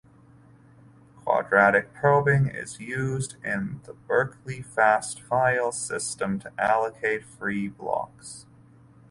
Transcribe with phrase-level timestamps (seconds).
[1.23, 8.47] Quadratic probing is used in the Berkeley Fast File System to allocate free blocks.